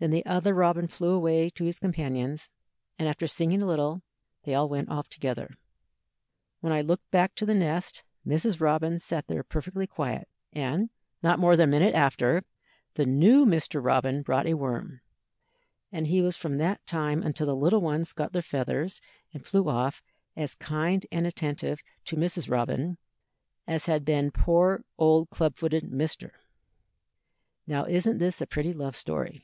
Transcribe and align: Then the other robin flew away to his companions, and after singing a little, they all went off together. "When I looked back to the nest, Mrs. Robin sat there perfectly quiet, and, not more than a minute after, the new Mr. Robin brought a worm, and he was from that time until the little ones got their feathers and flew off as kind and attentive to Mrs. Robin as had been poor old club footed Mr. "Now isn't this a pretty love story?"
Then 0.00 0.10
the 0.10 0.26
other 0.26 0.52
robin 0.52 0.86
flew 0.88 1.12
away 1.12 1.48
to 1.50 1.64
his 1.64 1.78
companions, 1.78 2.50
and 2.98 3.08
after 3.08 3.26
singing 3.26 3.62
a 3.62 3.66
little, 3.66 4.02
they 4.42 4.52
all 4.52 4.68
went 4.68 4.90
off 4.90 5.08
together. 5.08 5.54
"When 6.60 6.72
I 6.74 6.82
looked 6.82 7.10
back 7.10 7.34
to 7.36 7.46
the 7.46 7.54
nest, 7.54 8.02
Mrs. 8.26 8.60
Robin 8.60 8.98
sat 8.98 9.28
there 9.28 9.42
perfectly 9.42 9.86
quiet, 9.86 10.28
and, 10.52 10.90
not 11.22 11.38
more 11.38 11.56
than 11.56 11.68
a 11.70 11.72
minute 11.72 11.94
after, 11.94 12.42
the 12.94 13.06
new 13.06 13.46
Mr. 13.46 13.82
Robin 13.82 14.20
brought 14.20 14.46
a 14.46 14.52
worm, 14.54 15.00
and 15.90 16.08
he 16.08 16.20
was 16.20 16.36
from 16.36 16.58
that 16.58 16.84
time 16.86 17.22
until 17.22 17.46
the 17.46 17.56
little 17.56 17.80
ones 17.80 18.12
got 18.12 18.32
their 18.32 18.42
feathers 18.42 19.00
and 19.32 19.46
flew 19.46 19.70
off 19.70 20.02
as 20.36 20.54
kind 20.56 21.06
and 21.12 21.26
attentive 21.26 21.80
to 22.06 22.16
Mrs. 22.16 22.50
Robin 22.50 22.98
as 23.66 23.86
had 23.86 24.04
been 24.04 24.32
poor 24.32 24.84
old 24.98 25.30
club 25.30 25.54
footed 25.56 25.84
Mr. 25.84 26.32
"Now 27.68 27.84
isn't 27.86 28.18
this 28.18 28.42
a 28.42 28.46
pretty 28.46 28.72
love 28.74 28.96
story?" 28.96 29.42